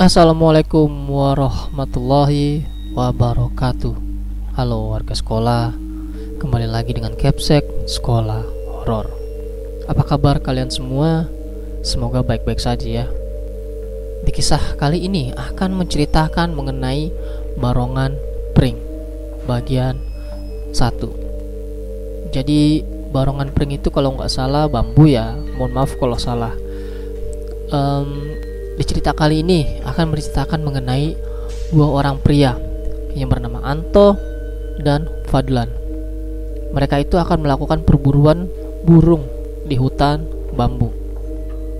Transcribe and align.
Assalamualaikum 0.00 0.88
warahmatullahi 1.12 2.64
wabarakatuh. 2.96 3.92
Halo 4.56 4.96
warga 4.96 5.12
sekolah 5.12 5.76
Kembali 6.40 6.64
lagi 6.64 6.96
dengan 6.96 7.12
Capsek 7.12 7.60
Sekolah 7.84 8.40
Horor. 8.80 9.12
Apa 9.92 10.00
kabar 10.08 10.40
kalian 10.40 10.72
semua? 10.72 11.28
Semoga 11.84 12.24
baik-baik 12.24 12.64
saja 12.64 13.04
ya. 13.04 13.06
Di 14.24 14.32
kisah 14.32 14.80
kali 14.80 15.04
ini 15.04 15.36
akan 15.36 15.76
menceritakan 15.84 16.56
mengenai 16.56 17.12
Barongan 17.60 18.16
Pring 18.56 18.80
Bagian 19.44 20.00
1 20.72 22.32
Jadi 22.32 22.80
Barongan 23.12 23.52
Pring 23.52 23.76
itu 23.76 23.92
kalau 23.92 24.16
nggak 24.16 24.32
salah 24.32 24.64
bambu 24.64 25.12
ya. 25.12 25.36
Mohon 25.60 25.72
maaf 25.76 25.92
kalau 26.00 26.16
salah. 26.16 26.56
Um, 27.68 28.39
di 28.80 28.88
cerita 28.88 29.12
kali 29.12 29.44
ini 29.44 29.84
akan 29.84 30.08
menceritakan 30.08 30.64
mengenai 30.64 31.12
dua 31.68 32.00
orang 32.00 32.16
pria 32.16 32.56
yang 33.12 33.28
bernama 33.28 33.60
Anto 33.60 34.16
dan 34.80 35.04
Fadlan. 35.28 35.68
Mereka 36.72 37.04
itu 37.04 37.20
akan 37.20 37.44
melakukan 37.44 37.84
perburuan 37.84 38.48
burung 38.88 39.28
di 39.68 39.76
hutan 39.76 40.24
bambu. 40.56 40.88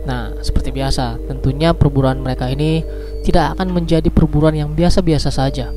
Nah, 0.04 0.36
seperti 0.44 0.76
biasa, 0.76 1.16
tentunya 1.24 1.72
perburuan 1.72 2.20
mereka 2.20 2.52
ini 2.52 2.84
tidak 3.24 3.56
akan 3.56 3.72
menjadi 3.72 4.12
perburuan 4.12 4.52
yang 4.52 4.76
biasa-biasa 4.76 5.32
saja. 5.32 5.72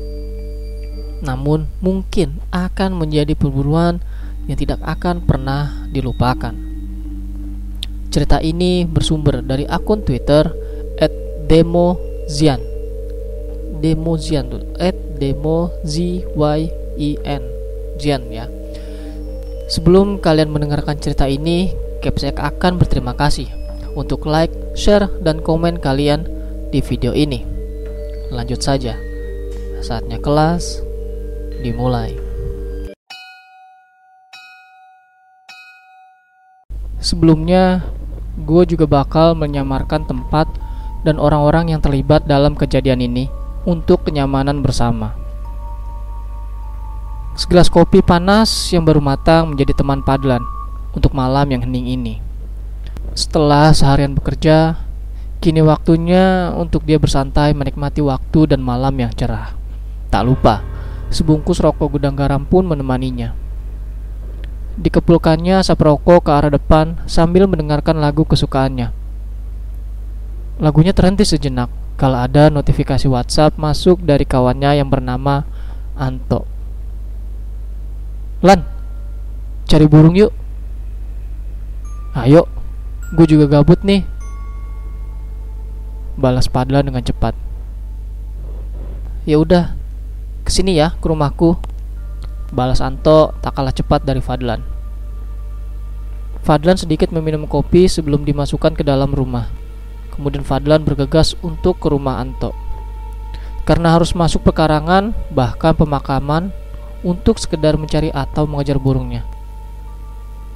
Namun, 1.24 1.72
mungkin 1.80 2.44
akan 2.52 3.00
menjadi 3.00 3.32
perburuan 3.32 4.04
yang 4.44 4.60
tidak 4.60 4.84
akan 4.84 5.24
pernah 5.24 5.88
dilupakan. 5.88 6.52
Cerita 8.12 8.44
ini 8.44 8.84
bersumber 8.84 9.40
dari 9.40 9.64
akun 9.64 10.04
Twitter 10.04 10.63
Demo 11.44 12.00
Zian 12.26 12.60
Demo 13.84 14.16
Zian 14.16 14.48
at 14.80 14.96
Demo 15.20 15.68
Z 15.84 16.24
Y 16.32 16.60
I 16.96 17.10
N 17.22 17.42
Zian 18.00 18.26
ya. 18.32 18.48
Sebelum 19.70 20.20
kalian 20.20 20.52
mendengarkan 20.52 20.98
cerita 21.00 21.28
ini 21.28 21.72
Capsek 22.04 22.36
akan 22.36 22.76
berterima 22.76 23.16
kasih 23.16 23.48
untuk 23.96 24.26
like, 24.28 24.52
share, 24.76 25.08
dan 25.22 25.40
komen 25.40 25.80
kalian 25.80 26.26
di 26.68 26.84
video 26.84 27.14
ini. 27.14 27.46
Lanjut 28.28 28.60
saja. 28.60 28.98
Saatnya 29.80 30.20
kelas 30.20 30.82
dimulai. 31.62 32.12
Sebelumnya, 37.00 37.84
gue 38.42 38.62
juga 38.64 38.88
bakal 38.88 39.36
menyamarkan 39.36 40.08
tempat 40.08 40.48
dan 41.04 41.20
orang-orang 41.20 41.76
yang 41.76 41.80
terlibat 41.84 42.24
dalam 42.24 42.56
kejadian 42.56 43.04
ini 43.04 43.28
untuk 43.68 44.08
kenyamanan 44.08 44.64
bersama. 44.64 45.12
Segelas 47.36 47.68
kopi 47.68 48.00
panas 48.00 48.48
yang 48.72 48.82
baru 48.88 49.04
matang 49.04 49.52
menjadi 49.52 49.76
teman 49.76 50.00
Padlan 50.00 50.40
untuk 50.96 51.12
malam 51.12 51.44
yang 51.52 51.60
hening 51.62 51.92
ini. 51.92 52.14
Setelah 53.12 53.70
seharian 53.76 54.16
bekerja, 54.16 54.80
kini 55.38 55.60
waktunya 55.60 56.50
untuk 56.56 56.88
dia 56.88 56.96
bersantai 56.96 57.52
menikmati 57.52 58.00
waktu 58.00 58.54
dan 58.54 58.64
malam 58.64 58.96
yang 58.96 59.12
cerah. 59.12 59.54
Tak 60.08 60.22
lupa, 60.24 60.62
sebungkus 61.10 61.60
rokok 61.60 61.98
gudang 61.98 62.16
garam 62.16 62.46
pun 62.46 62.64
menemaninya. 62.64 63.34
Dikepulkannya 64.78 65.62
asap 65.62 65.86
rokok 65.86 66.26
ke 66.26 66.30
arah 66.34 66.50
depan 66.50 66.98
sambil 67.06 67.46
mendengarkan 67.46 67.98
lagu 67.98 68.26
kesukaannya 68.26 69.03
Lagunya 70.62 70.94
terhenti 70.94 71.26
sejenak 71.26 71.66
kalau 71.98 72.18
ada 72.22 72.50
notifikasi 72.50 73.06
WhatsApp 73.10 73.58
masuk 73.58 74.02
dari 74.02 74.22
kawannya 74.22 74.78
yang 74.78 74.90
bernama 74.90 75.46
Anto. 75.94 76.46
Lan, 78.42 78.66
cari 79.66 79.86
burung 79.86 80.14
yuk. 80.14 80.30
Ayo, 82.14 82.46
gue 83.14 83.26
juga 83.26 83.50
gabut 83.50 83.82
nih. 83.82 84.06
Balas 86.14 86.46
Padla 86.46 86.82
dengan 86.82 87.02
cepat. 87.02 87.34
Ya 89.26 89.40
udah, 89.40 89.74
ke 90.46 90.50
sini 90.52 90.78
ya 90.78 90.94
ke 91.00 91.06
rumahku. 91.10 91.58
Balas 92.54 92.78
Anto 92.78 93.34
tak 93.42 93.58
kalah 93.58 93.74
cepat 93.74 94.06
dari 94.06 94.22
Fadlan. 94.22 94.62
Fadlan 96.44 96.78
sedikit 96.78 97.10
meminum 97.10 97.48
kopi 97.50 97.90
sebelum 97.90 98.22
dimasukkan 98.22 98.78
ke 98.78 98.86
dalam 98.86 99.10
rumah. 99.10 99.63
Kemudian 100.14 100.46
Fadlan 100.46 100.86
bergegas 100.86 101.34
untuk 101.42 101.82
ke 101.82 101.90
rumah 101.90 102.22
Anto. 102.22 102.54
Karena 103.66 103.96
harus 103.96 104.14
masuk 104.14 104.46
pekarangan, 104.46 105.10
bahkan 105.34 105.74
pemakaman, 105.74 106.54
untuk 107.04 107.36
sekedar 107.36 107.76
mencari 107.76 108.08
atau 108.14 108.48
mengejar 108.48 108.80
burungnya. 108.80 109.26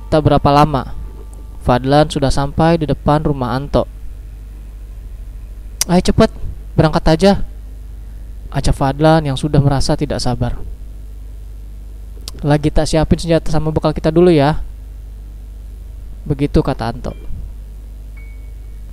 Tak 0.08 0.24
berapa 0.24 0.48
lama, 0.48 0.96
Fadlan 1.60 2.08
sudah 2.08 2.32
sampai 2.32 2.80
di 2.80 2.88
depan 2.88 3.20
rumah 3.20 3.52
Anto. 3.52 3.84
Ayo 5.84 6.00
cepet, 6.00 6.32
berangkat 6.72 7.04
aja. 7.12 7.32
Ajak 8.48 8.72
Fadlan 8.72 9.28
yang 9.28 9.36
sudah 9.36 9.60
merasa 9.60 9.92
tidak 9.92 10.24
sabar. 10.24 10.56
Lagi 12.40 12.72
tak 12.72 12.88
siapin 12.88 13.20
senjata 13.20 13.52
sama 13.52 13.68
bekal 13.68 13.92
kita 13.92 14.08
dulu 14.08 14.32
ya. 14.32 14.64
Begitu 16.24 16.64
kata 16.64 16.88
Anto. 16.88 17.27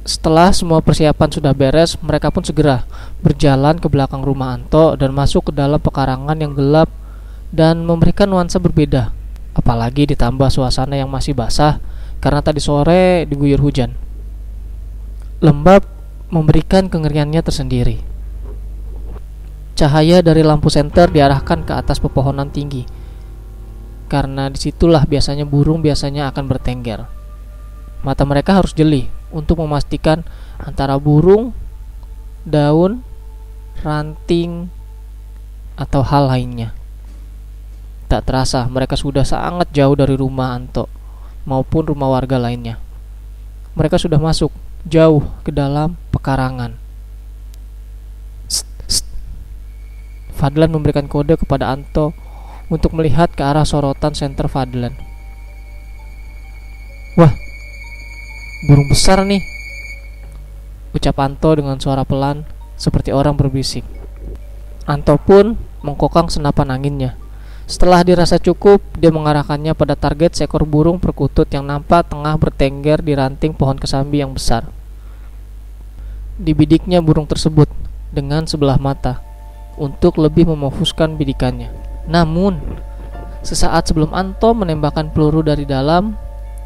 Setelah 0.05 0.53
semua 0.53 0.85
persiapan 0.85 1.33
sudah 1.33 1.49
beres, 1.57 1.97
mereka 1.97 2.29
pun 2.29 2.45
segera 2.45 2.85
berjalan 3.25 3.81
ke 3.81 3.89
belakang 3.89 4.21
rumah 4.21 4.53
Anto 4.53 4.93
dan 4.93 5.09
masuk 5.09 5.49
ke 5.49 5.51
dalam 5.57 5.81
pekarangan 5.81 6.37
yang 6.37 6.53
gelap 6.53 6.93
dan 7.49 7.81
memberikan 7.81 8.29
nuansa 8.29 8.61
berbeda. 8.61 9.09
Apalagi 9.57 10.05
ditambah 10.13 10.53
suasana 10.53 10.93
yang 10.93 11.09
masih 11.09 11.33
basah 11.33 11.81
karena 12.21 12.45
tadi 12.45 12.61
sore 12.61 13.25
diguyur 13.25 13.57
hujan. 13.57 13.97
Lembab 15.41 15.81
memberikan 16.29 16.85
kengeriannya 16.85 17.41
tersendiri. 17.41 17.97
Cahaya 19.73 20.21
dari 20.21 20.45
lampu 20.45 20.69
senter 20.69 21.09
diarahkan 21.09 21.65
ke 21.65 21.73
atas 21.73 21.97
pepohonan 21.97 22.53
tinggi. 22.53 22.85
Karena 24.05 24.53
di 24.53 24.61
situlah 24.61 25.09
biasanya 25.09 25.49
burung 25.49 25.81
biasanya 25.81 26.29
akan 26.29 26.45
bertengger. 26.45 27.09
Mata 28.05 28.21
mereka 28.21 28.61
harus 28.61 28.77
jeli 28.77 29.14
untuk 29.33 29.61
memastikan 29.61 30.25
antara 30.61 30.97
burung, 30.97 31.53
daun, 32.45 33.01
ranting, 33.81 34.69
atau 35.75 36.01
hal 36.01 36.31
lainnya. 36.31 36.71
Tak 38.05 38.29
terasa 38.29 38.63
mereka 38.69 38.95
sudah 38.95 39.27
sangat 39.27 39.69
jauh 39.75 39.97
dari 39.97 40.15
rumah 40.15 40.55
Anto 40.55 40.87
maupun 41.43 41.89
rumah 41.89 42.09
warga 42.09 42.39
lainnya. 42.39 42.79
Mereka 43.75 43.99
sudah 43.99 44.21
masuk 44.21 44.53
jauh 44.87 45.25
ke 45.43 45.51
dalam 45.51 45.99
pekarangan. 46.13 46.77
Fadlan 50.35 50.71
memberikan 50.71 51.07
kode 51.07 51.39
kepada 51.39 51.71
Anto 51.71 52.11
untuk 52.67 52.91
melihat 52.91 53.31
ke 53.31 53.41
arah 53.41 53.63
sorotan 53.63 54.13
senter 54.13 54.51
Fadlan. 54.51 54.93
Wah, 57.15 57.31
Burung 58.65 58.89
besar 58.89 59.21
nih. 59.21 59.45
Ucap 60.89 61.21
Anto 61.21 61.53
dengan 61.53 61.77
suara 61.77 62.01
pelan 62.01 62.49
seperti 62.73 63.13
orang 63.13 63.37
berbisik. 63.37 63.85
Anto 64.89 65.21
pun 65.21 65.53
mengkokang 65.85 66.33
senapan 66.33 66.73
anginnya. 66.73 67.13
Setelah 67.69 68.01
dirasa 68.01 68.41
cukup, 68.41 68.81
dia 68.97 69.13
mengarahkannya 69.13 69.77
pada 69.77 69.93
target 69.93 70.33
seekor 70.33 70.65
burung 70.65 70.97
perkutut 70.97 71.45
yang 71.53 71.61
nampak 71.61 72.09
tengah 72.09 72.33
bertengger 72.41 73.05
di 73.05 73.13
ranting 73.13 73.53
pohon 73.53 73.77
kesambi 73.77 74.25
yang 74.25 74.33
besar. 74.33 74.65
Dibidiknya 76.41 77.05
burung 77.05 77.29
tersebut 77.29 77.69
dengan 78.09 78.49
sebelah 78.49 78.81
mata 78.81 79.21
untuk 79.77 80.17
lebih 80.17 80.49
memfokuskan 80.49 81.21
bidikannya. 81.21 81.69
Namun, 82.09 82.57
sesaat 83.45 83.93
sebelum 83.93 84.09
Anto 84.09 84.57
menembakkan 84.57 85.13
peluru 85.13 85.45
dari 85.45 85.69
dalam, 85.69 86.17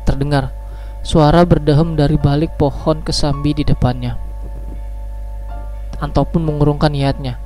terdengar 0.07 0.56
Suara 0.99 1.47
berdehem 1.47 1.95
dari 1.95 2.19
balik 2.19 2.59
pohon 2.59 2.99
kesambi 2.99 3.55
di 3.55 3.63
depannya. 3.63 4.19
Anto 5.99 6.27
pun 6.27 6.43
mengurungkan 6.43 6.91
niatnya, 6.91 7.39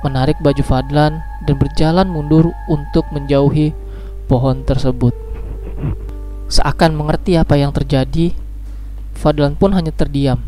menarik 0.00 0.40
baju 0.40 0.64
Fadlan 0.64 1.20
dan 1.44 1.56
berjalan 1.60 2.08
mundur 2.08 2.52
untuk 2.72 3.04
menjauhi 3.12 3.76
pohon 4.28 4.64
tersebut. 4.64 5.12
Seakan 6.48 6.96
mengerti 6.96 7.36
apa 7.36 7.60
yang 7.60 7.72
terjadi, 7.72 8.32
Fadlan 9.12 9.60
pun 9.60 9.76
hanya 9.76 9.92
terdiam 9.92 10.40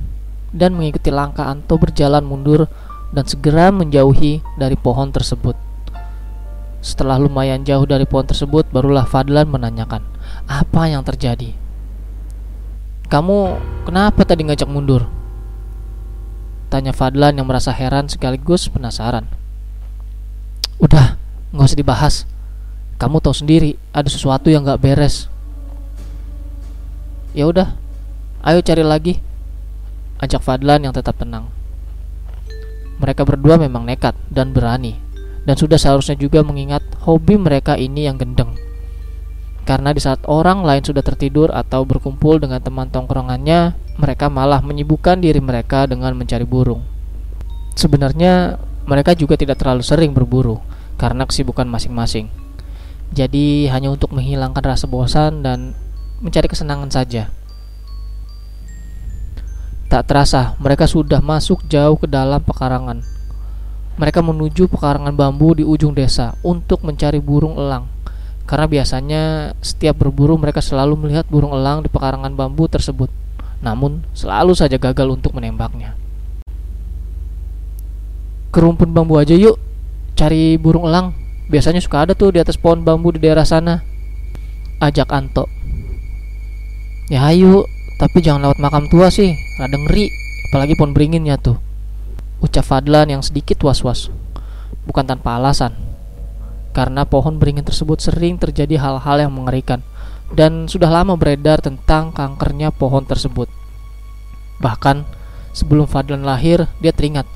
dan 0.52 0.72
mengikuti 0.76 1.12
langkah 1.12 1.48
Anto 1.48 1.76
berjalan 1.76 2.24
mundur 2.24 2.68
dan 3.12 3.24
segera 3.28 3.68
menjauhi 3.68 4.40
dari 4.56 4.76
pohon 4.76 5.12
tersebut. 5.12 5.56
Setelah 6.82 7.20
lumayan 7.20 7.62
jauh 7.62 7.84
dari 7.84 8.08
pohon 8.08 8.24
tersebut, 8.24 8.72
barulah 8.72 9.04
Fadlan 9.04 9.52
menanyakan, 9.52 10.02
"Apa 10.48 10.88
yang 10.88 11.04
terjadi?" 11.04 11.54
Kamu 13.12 13.60
kenapa 13.84 14.24
tadi 14.24 14.40
ngajak 14.48 14.64
mundur? 14.72 15.04
Tanya 16.72 16.96
Fadlan 16.96 17.36
yang 17.36 17.44
merasa 17.44 17.68
heran 17.68 18.08
sekaligus 18.08 18.72
penasaran. 18.72 19.28
Udah, 20.80 21.20
nggak 21.52 21.68
usah 21.68 21.76
dibahas. 21.76 22.14
Kamu 22.96 23.20
tahu 23.20 23.36
sendiri, 23.36 23.76
ada 23.92 24.08
sesuatu 24.08 24.48
yang 24.48 24.64
nggak 24.64 24.80
beres. 24.80 25.28
Ya 27.36 27.44
udah, 27.44 27.76
ayo 28.48 28.64
cari 28.64 28.80
lagi. 28.80 29.20
Ajak 30.16 30.40
Fadlan 30.40 30.88
yang 30.88 30.96
tetap 30.96 31.20
tenang. 31.20 31.52
Mereka 32.96 33.28
berdua 33.28 33.60
memang 33.60 33.84
nekat 33.84 34.16
dan 34.32 34.56
berani, 34.56 34.96
dan 35.44 35.60
sudah 35.60 35.76
seharusnya 35.76 36.16
juga 36.16 36.40
mengingat 36.40 36.80
hobi 37.04 37.36
mereka 37.36 37.76
ini 37.76 38.08
yang 38.08 38.16
gendeng. 38.16 38.56
Karena 39.62 39.94
di 39.94 40.02
saat 40.02 40.26
orang 40.26 40.66
lain 40.66 40.82
sudah 40.82 41.06
tertidur 41.06 41.54
atau 41.54 41.86
berkumpul 41.86 42.42
dengan 42.42 42.58
teman 42.58 42.90
tongkrongannya, 42.90 43.78
mereka 43.94 44.26
malah 44.26 44.58
menyibukkan 44.58 45.22
diri 45.22 45.38
mereka 45.38 45.86
dengan 45.86 46.18
mencari 46.18 46.42
burung. 46.42 46.82
Sebenarnya, 47.78 48.58
mereka 48.90 49.14
juga 49.14 49.38
tidak 49.38 49.62
terlalu 49.62 49.86
sering 49.86 50.10
berburu 50.10 50.58
karena 50.98 51.22
kesibukan 51.22 51.70
masing-masing. 51.70 52.26
Jadi, 53.14 53.70
hanya 53.70 53.94
untuk 53.94 54.10
menghilangkan 54.10 54.74
rasa 54.74 54.90
bosan 54.90 55.46
dan 55.46 55.78
mencari 56.18 56.50
kesenangan 56.50 56.90
saja. 56.90 57.30
Tak 59.92 60.08
terasa, 60.08 60.56
mereka 60.56 60.88
sudah 60.88 61.20
masuk 61.20 61.68
jauh 61.68 62.00
ke 62.00 62.08
dalam 62.08 62.40
pekarangan. 62.40 63.04
Mereka 64.00 64.24
menuju 64.24 64.72
pekarangan 64.72 65.12
bambu 65.12 65.52
di 65.52 65.68
ujung 65.68 65.92
desa 65.92 66.32
untuk 66.40 66.80
mencari 66.80 67.20
burung 67.20 67.60
elang. 67.60 67.91
Karena 68.52 68.68
biasanya 68.68 69.22
setiap 69.64 69.96
berburu 69.96 70.36
mereka 70.36 70.60
selalu 70.60 71.08
melihat 71.08 71.24
burung 71.24 71.56
elang 71.56 71.80
di 71.80 71.88
pekarangan 71.88 72.36
bambu 72.36 72.68
tersebut. 72.68 73.08
Namun, 73.64 74.04
selalu 74.12 74.52
saja 74.52 74.76
gagal 74.76 75.08
untuk 75.08 75.32
menembaknya. 75.32 75.96
Ke 78.52 78.60
rumpun 78.60 78.92
bambu 78.92 79.16
aja 79.16 79.32
yuk, 79.32 79.56
cari 80.12 80.60
burung 80.60 80.84
elang. 80.84 81.16
Biasanya 81.48 81.80
suka 81.80 82.04
ada 82.04 82.12
tuh 82.12 82.36
di 82.36 82.44
atas 82.44 82.60
pohon 82.60 82.84
bambu 82.84 83.16
di 83.16 83.24
daerah 83.24 83.48
sana. 83.48 83.80
Ajak 84.84 85.08
Anto. 85.16 85.48
Ya 87.08 87.24
ayo, 87.32 87.64
tapi 87.96 88.20
jangan 88.20 88.52
lewat 88.52 88.60
makam 88.60 88.84
tua 88.92 89.08
sih, 89.08 89.32
rada 89.56 89.80
ngeri, 89.80 90.12
apalagi 90.52 90.76
pohon 90.76 90.92
beringinnya 90.92 91.40
tuh. 91.40 91.56
Ucap 92.44 92.68
Fadlan 92.68 93.16
yang 93.16 93.24
sedikit 93.24 93.64
was-was. 93.64 94.12
Bukan 94.84 95.08
tanpa 95.08 95.40
alasan. 95.40 95.91
Karena 96.72 97.04
pohon 97.04 97.36
beringin 97.36 97.68
tersebut 97.68 98.00
sering 98.00 98.40
terjadi 98.40 98.80
hal-hal 98.80 99.28
yang 99.28 99.32
mengerikan 99.32 99.84
dan 100.32 100.64
sudah 100.64 100.88
lama 100.88 101.14
beredar 101.20 101.60
tentang 101.60 102.10
kankernya 102.16 102.72
pohon 102.72 103.04
tersebut. 103.04 103.52
Bahkan 104.64 105.04
sebelum 105.52 105.84
Fadlan 105.84 106.24
lahir, 106.24 106.64
dia 106.80 106.96
teringat 106.96 107.28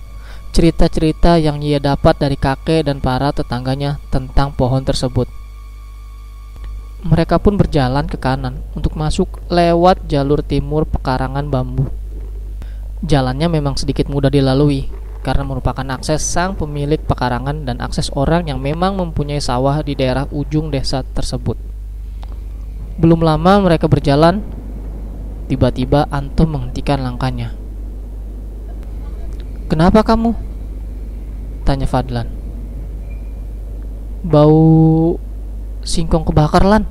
cerita-cerita 0.56 1.36
yang 1.36 1.60
ia 1.60 1.76
dapat 1.76 2.16
dari 2.16 2.40
kakek 2.40 2.88
dan 2.88 3.04
para 3.04 3.28
tetangganya 3.28 4.00
tentang 4.08 4.56
pohon 4.56 4.80
tersebut. 4.80 5.28
Mereka 7.04 7.36
pun 7.44 7.60
berjalan 7.60 8.08
ke 8.08 8.16
kanan 8.16 8.64
untuk 8.72 8.96
masuk 8.96 9.28
lewat 9.52 10.08
jalur 10.08 10.40
timur 10.40 10.88
pekarangan 10.88 11.52
bambu. 11.52 11.92
Jalannya 13.04 13.52
memang 13.52 13.76
sedikit 13.76 14.08
mudah 14.08 14.32
dilalui 14.32 14.88
karena 15.26 15.42
merupakan 15.42 15.82
akses 15.90 16.22
sang 16.22 16.54
pemilik 16.54 17.02
pekarangan 17.02 17.66
dan 17.66 17.82
akses 17.82 18.14
orang 18.14 18.46
yang 18.46 18.62
memang 18.62 18.94
mempunyai 18.94 19.42
sawah 19.42 19.82
di 19.82 19.98
daerah 19.98 20.30
ujung 20.30 20.70
desa 20.70 21.02
tersebut. 21.02 21.58
Belum 22.94 23.18
lama 23.26 23.58
mereka 23.58 23.90
berjalan, 23.90 24.38
tiba-tiba 25.50 26.06
Anto 26.14 26.46
menghentikan 26.46 27.02
langkahnya. 27.02 27.58
"Kenapa 29.66 30.06
kamu?" 30.06 30.30
tanya 31.66 31.90
Fadlan. 31.90 32.30
"Bau 34.22 35.18
singkong 35.82 36.22
kebakar, 36.22 36.62
Lan." 36.62 36.86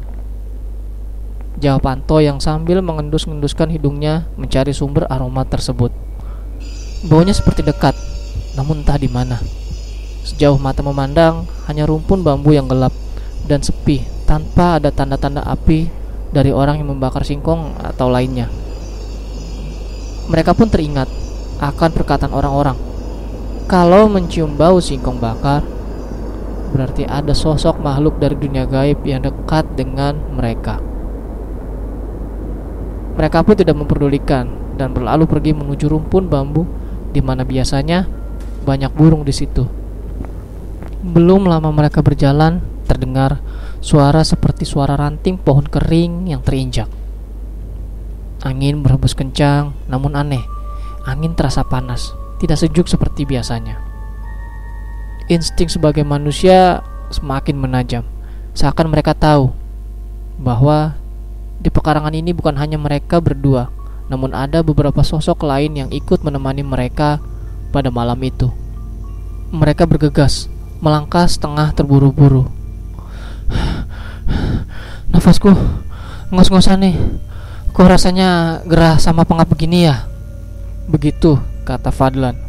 Jawab 1.64 1.88
Anto 1.88 2.20
yang 2.20 2.44
sambil 2.44 2.84
mengendus-enduskan 2.84 3.72
hidungnya 3.72 4.28
mencari 4.36 4.76
sumber 4.76 5.08
aroma 5.08 5.48
tersebut. 5.48 5.96
Baunya 7.08 7.32
seperti 7.32 7.64
dekat, 7.64 7.96
namun 8.56 8.82
entah 8.82 8.98
di 9.00 9.12
mana. 9.12 9.38
Sejauh 10.26 10.58
mata 10.58 10.82
memandang, 10.82 11.46
hanya 11.70 11.86
rumpun 11.86 12.26
bambu 12.26 12.56
yang 12.56 12.66
gelap 12.66 12.92
dan 13.46 13.62
sepi 13.62 14.02
tanpa 14.26 14.82
ada 14.82 14.90
tanda-tanda 14.90 15.46
api 15.46 15.86
dari 16.34 16.50
orang 16.50 16.82
yang 16.82 16.90
membakar 16.98 17.22
singkong 17.22 17.78
atau 17.78 18.10
lainnya. 18.10 18.50
Mereka 20.26 20.58
pun 20.58 20.68
teringat 20.68 21.06
akan 21.62 21.90
perkataan 21.94 22.34
orang-orang. 22.34 22.76
Kalau 23.70 24.10
mencium 24.10 24.58
bau 24.58 24.82
singkong 24.82 25.22
bakar, 25.22 25.62
berarti 26.74 27.06
ada 27.06 27.32
sosok 27.32 27.78
makhluk 27.78 28.18
dari 28.18 28.34
dunia 28.34 28.66
gaib 28.66 29.06
yang 29.06 29.22
dekat 29.22 29.64
dengan 29.78 30.18
mereka. 30.34 30.82
Mereka 33.16 33.48
pun 33.48 33.56
tidak 33.56 33.80
memperdulikan 33.80 34.76
dan 34.76 34.92
berlalu 34.92 35.24
pergi 35.24 35.56
menuju 35.56 35.88
rumpun 35.88 36.28
bambu 36.28 36.68
di 37.16 37.24
mana 37.24 37.48
biasanya 37.48 38.25
banyak 38.66 38.90
burung 38.92 39.22
di 39.22 39.32
situ. 39.32 39.70
Belum 41.06 41.46
lama 41.46 41.70
mereka 41.70 42.02
berjalan, 42.02 42.66
terdengar 42.90 43.38
suara 43.86 44.26
seperti 44.26 44.66
suara 44.66 44.98
ranting 44.98 45.38
pohon 45.38 45.70
kering 45.70 46.34
yang 46.34 46.42
terinjak. 46.42 46.90
Angin 48.42 48.82
berhembus 48.82 49.14
kencang, 49.14 49.78
namun 49.86 50.18
aneh. 50.18 50.42
Angin 51.06 51.38
terasa 51.38 51.62
panas, 51.62 52.18
tidak 52.42 52.58
sejuk 52.58 52.90
seperti 52.90 53.30
biasanya. 53.30 53.78
Insting 55.30 55.70
sebagai 55.70 56.02
manusia 56.02 56.82
semakin 57.14 57.58
menajam, 57.58 58.02
seakan 58.58 58.90
mereka 58.90 59.14
tahu 59.14 59.54
bahwa 60.42 60.98
di 61.62 61.70
pekarangan 61.70 62.14
ini 62.14 62.34
bukan 62.34 62.58
hanya 62.58 62.78
mereka 62.78 63.22
berdua, 63.22 63.70
namun 64.10 64.34
ada 64.38 64.62
beberapa 64.62 65.02
sosok 65.02 65.46
lain 65.46 65.78
yang 65.78 65.90
ikut 65.90 66.22
menemani 66.22 66.62
mereka 66.62 67.18
pada 67.76 67.92
malam 67.92 68.16
itu. 68.24 68.48
Mereka 69.52 69.84
bergegas, 69.84 70.48
melangkah 70.80 71.28
setengah 71.28 71.76
terburu-buru. 71.76 72.48
Nafasku 75.12 75.52
ngos-ngosan 76.32 76.80
nih. 76.80 76.96
Kok 77.76 77.92
rasanya 77.92 78.64
gerah 78.64 78.96
sama 78.96 79.28
pengap 79.28 79.52
begini 79.52 79.92
ya? 79.92 80.08
Begitu 80.88 81.36
kata 81.68 81.92
Fadlan. 81.92 82.40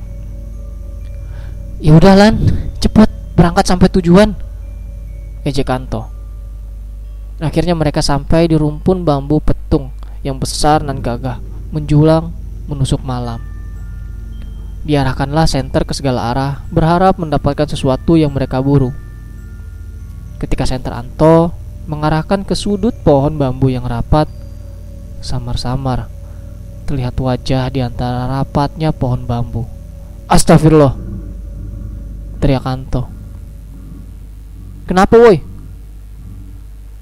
Ya 1.83 1.99
udah 1.99 2.15
Lan, 2.15 2.39
cepet 2.79 3.11
berangkat 3.35 3.67
sampai 3.67 3.91
tujuan. 3.99 4.39
Ejek 5.43 5.67
Anto. 5.67 6.07
Akhirnya 7.43 7.75
mereka 7.75 7.99
sampai 8.01 8.47
di 8.47 8.55
rumpun 8.55 9.03
bambu 9.03 9.43
petung 9.43 9.91
yang 10.23 10.39
besar 10.39 10.87
dan 10.87 11.03
gagah, 11.03 11.43
menjulang 11.75 12.31
menusuk 12.71 13.03
malam. 13.03 13.56
Diarahkanlah 14.87 15.51
senter 15.51 15.83
ke 15.83 15.99
segala 15.99 16.31
arah, 16.31 16.63
berharap 16.71 17.19
mendapatkan 17.19 17.67
sesuatu 17.67 18.15
yang 18.15 18.31
mereka 18.31 18.63
buru. 18.63 18.95
Ketika 20.39 20.63
senter 20.63 20.95
Anto 20.95 21.51
mengarahkan 21.91 22.47
ke 22.47 22.55
sudut 22.55 22.95
pohon 23.03 23.35
bambu 23.35 23.67
yang 23.67 23.83
rapat, 23.83 24.31
samar-samar 25.19 26.07
terlihat 26.87 27.19
wajah 27.19 27.67
di 27.67 27.83
antara 27.83 28.31
rapatnya 28.31 28.95
pohon 28.95 29.27
bambu. 29.27 29.67
Astagfirullah, 30.31 30.95
teriak 32.39 32.63
Anto. 32.63 33.11
Kenapa 34.87 35.19
woi? 35.19 35.43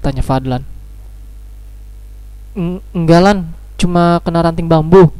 Tanya 0.01 0.25
Fadlan. 0.25 0.65
Enggalan, 2.97 3.53
cuma 3.77 4.17
kena 4.25 4.41
ranting 4.41 4.65
bambu. 4.65 5.13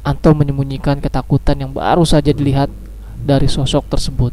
Anto 0.00 0.32
menyembunyikan 0.32 0.98
ketakutan 1.04 1.60
yang 1.60 1.76
baru 1.76 2.08
saja 2.08 2.32
dilihat 2.32 2.72
dari 3.20 3.46
sosok 3.46 3.84
tersebut. 3.92 4.32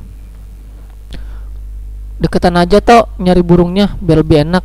Deketan 2.17 2.57
aja 2.57 2.81
toh 2.81 3.11
nyari 3.19 3.43
burungnya 3.43 3.93
biar 3.99 4.25
lebih 4.25 4.47
enak. 4.47 4.63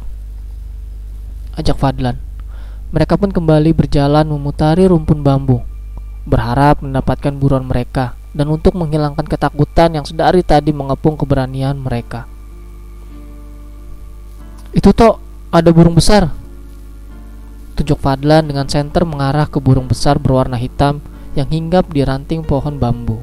Ajak 1.59 1.77
Fadlan. 1.77 2.17
Mereka 2.93 3.21
pun 3.21 3.33
kembali 3.33 3.73
berjalan 3.77 4.25
memutari 4.25 4.85
rumpun 4.89 5.21
bambu, 5.25 5.61
berharap 6.25 6.81
mendapatkan 6.85 7.33
buruan 7.37 7.65
mereka 7.65 8.17
dan 8.33 8.49
untuk 8.49 8.77
menghilangkan 8.77 9.25
ketakutan 9.29 9.97
yang 9.97 10.05
sedari 10.09 10.41
tadi 10.41 10.73
mengepung 10.73 11.17
keberanian 11.17 11.77
mereka. 11.77 12.25
Itu 14.73 14.97
toh 14.97 15.21
ada 15.53 15.69
burung 15.69 15.93
besar. 15.93 16.42
Tunjuk 17.73 17.99
Fadlan 17.99 18.49
dengan 18.49 18.69
senter 18.69 19.09
mengarah 19.09 19.49
ke 19.49 19.57
burung 19.57 19.89
besar 19.89 20.21
berwarna 20.21 20.61
hitam 20.61 21.01
yang 21.33 21.49
hinggap 21.49 21.89
di 21.89 22.05
ranting 22.05 22.45
pohon 22.45 22.77
bambu. 22.77 23.17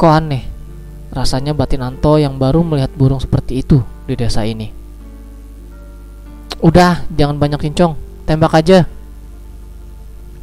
Kok 0.00 0.12
aneh, 0.16 0.48
rasanya 1.12 1.52
batin 1.52 1.84
Anto 1.84 2.16
yang 2.16 2.40
baru 2.40 2.64
melihat 2.64 2.88
burung 2.96 3.20
seperti 3.20 3.60
itu 3.60 3.84
di 4.08 4.16
desa 4.16 4.48
ini. 4.48 4.72
Udah, 6.64 7.04
jangan 7.12 7.36
banyak 7.36 7.60
cincong, 7.68 7.96
tembak 8.24 8.56
aja. 8.56 8.88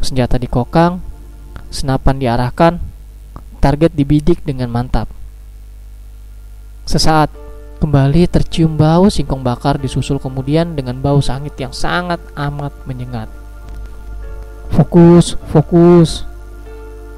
Senjata 0.01 0.37
dikokang, 0.37 1.01
Senapan 1.67 2.15
diarahkan, 2.15 2.79
target 3.59 3.91
dibidik 3.91 4.39
dengan 4.47 4.71
mantap. 4.71 5.11
Sesaat, 6.87 7.27
kembali 7.77 8.29
tercium 8.29 8.77
bau 8.77 9.09
singkong 9.09 9.41
bakar 9.41 9.81
disusul 9.81 10.17
kemudian 10.21 10.77
dengan 10.77 10.97
bau 11.01 11.21
sangit 11.21 11.57
yang 11.57 11.73
sangat 11.73 12.21
amat 12.33 12.73
menyengat. 12.85 13.29
Fokus, 14.73 15.37
fokus. 15.49 16.25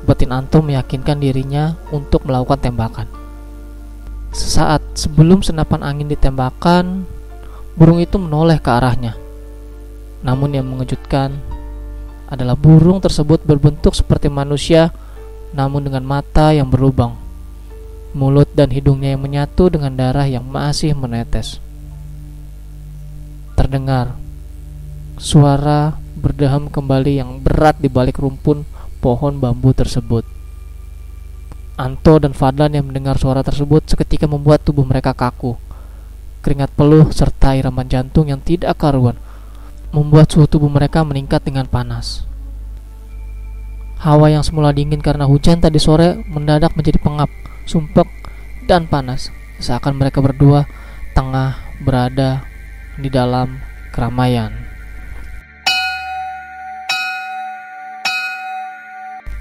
Batin 0.08 0.32
Anto 0.32 0.64
meyakinkan 0.64 1.20
dirinya 1.20 1.76
untuk 1.92 2.24
melakukan 2.24 2.72
tembakan. 2.72 3.08
Sesaat 4.32 4.82
sebelum 4.96 5.44
senapan 5.44 5.84
angin 5.84 6.08
ditembakkan, 6.08 7.04
burung 7.76 8.00
itu 8.00 8.16
menoleh 8.16 8.62
ke 8.64 8.70
arahnya. 8.72 9.20
Namun 10.24 10.56
yang 10.56 10.72
mengejutkan 10.72 11.36
adalah 12.32 12.56
burung 12.56 13.04
tersebut 13.04 13.44
berbentuk 13.44 13.92
seperti 13.92 14.32
manusia 14.32 14.96
namun 15.52 15.84
dengan 15.84 16.06
mata 16.06 16.56
yang 16.56 16.72
berlubang. 16.72 17.19
Mulut 18.18 18.50
dan 18.58 18.74
hidungnya 18.74 19.14
yang 19.14 19.22
menyatu 19.22 19.70
dengan 19.70 19.94
darah 19.94 20.26
yang 20.26 20.46
masih 20.48 20.98
menetes. 20.98 21.62
Terdengar 23.54 24.18
suara 25.20 26.00
berdeham 26.18 26.72
kembali 26.72 27.22
yang 27.22 27.38
berat 27.44 27.78
di 27.78 27.92
balik 27.92 28.18
rumpun 28.18 28.66
pohon 28.98 29.38
bambu 29.38 29.72
tersebut. 29.76 30.26
Anto 31.80 32.20
dan 32.20 32.36
Fadlan 32.36 32.76
yang 32.76 32.92
mendengar 32.92 33.16
suara 33.16 33.40
tersebut 33.40 33.88
seketika 33.88 34.28
membuat 34.28 34.66
tubuh 34.66 34.84
mereka 34.84 35.16
kaku. 35.16 35.56
Keringat 36.44 36.72
peluh 36.76 37.08
serta 37.12 37.56
iraman 37.56 37.88
jantung 37.88 38.28
yang 38.28 38.44
tidak 38.44 38.76
karuan 38.80 39.16
membuat 39.90 40.30
suhu 40.30 40.46
tubuh 40.46 40.70
mereka 40.70 41.02
meningkat 41.02 41.42
dengan 41.42 41.66
panas. 41.66 42.24
Hawa 44.00 44.32
yang 44.32 44.46
semula 44.46 44.72
dingin 44.72 45.04
karena 45.04 45.28
hujan 45.28 45.60
tadi 45.60 45.76
sore 45.82 46.24
mendadak 46.30 46.72
menjadi 46.80 47.04
pengap, 47.04 47.28
sumpek, 47.70 48.10
dan 48.66 48.90
panas. 48.90 49.30
Seakan 49.62 50.02
mereka 50.02 50.26
berdua 50.26 50.66
tengah 51.14 51.62
berada 51.86 52.42
di 52.98 53.14
dalam 53.14 53.62
keramaian. 53.94 54.50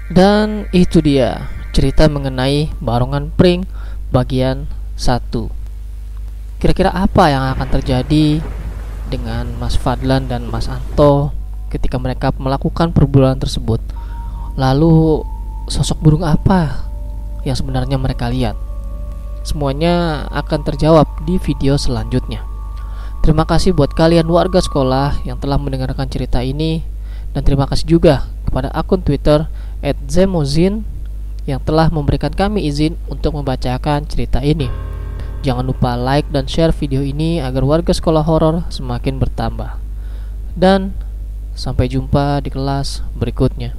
Dan 0.09 0.65
itu 0.73 1.01
dia 1.01 1.49
cerita 1.73 2.09
mengenai 2.09 2.73
Barongan 2.81 3.29
Pring 3.33 3.65
bagian 4.09 4.65
1. 4.97 6.57
Kira-kira 6.57 6.89
apa 6.91 7.29
yang 7.29 7.45
akan 7.55 7.67
terjadi 7.79 8.41
dengan 9.07 9.53
Mas 9.61 9.77
Fadlan 9.77 10.25
dan 10.25 10.49
Mas 10.49 10.65
Anto 10.65 11.31
ketika 11.69 12.01
mereka 12.01 12.33
melakukan 12.35 12.89
perburuan 12.89 13.37
tersebut? 13.37 13.79
Lalu 14.57 15.23
sosok 15.69 16.01
burung 16.01 16.25
apa 16.25 16.88
yang 17.47 17.55
sebenarnya 17.55 17.95
mereka 17.99 18.27
lihat? 18.31 18.55
Semuanya 19.43 20.27
akan 20.29 20.61
terjawab 20.67 21.07
di 21.23 21.39
video 21.39 21.79
selanjutnya. 21.79 22.43
Terima 23.19 23.43
kasih 23.43 23.75
buat 23.75 23.91
kalian 23.91 24.27
warga 24.31 24.63
sekolah 24.63 25.27
yang 25.27 25.39
telah 25.39 25.59
mendengarkan 25.59 26.07
cerita 26.07 26.39
ini 26.39 26.83
dan 27.35 27.43
terima 27.43 27.67
kasih 27.67 27.85
juga 27.99 28.27
kepada 28.47 28.71
akun 28.71 29.03
Twitter 29.03 29.45
@zemozin 30.07 30.87
yang 31.47 31.59
telah 31.63 31.89
memberikan 31.89 32.31
kami 32.31 32.65
izin 32.67 32.95
untuk 33.11 33.35
membacakan 33.35 34.05
cerita 34.05 34.39
ini. 34.41 34.69
Jangan 35.39 35.65
lupa 35.65 35.95
like 35.95 36.27
dan 36.35 36.45
share 36.51 36.75
video 36.75 36.99
ini 36.99 37.39
agar 37.39 37.63
warga 37.63 37.95
sekolah 37.95 38.27
horor 38.27 38.67
semakin 38.67 39.23
bertambah. 39.23 39.79
Dan 40.53 40.91
sampai 41.55 41.87
jumpa 41.87 42.43
di 42.43 42.51
kelas 42.51 43.01
berikutnya. 43.15 43.71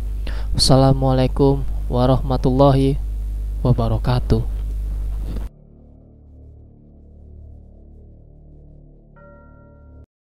Wassalamualaikum 0.57 1.63
warahmatullahi 1.93 3.10
wabarakatuh. 3.63 4.60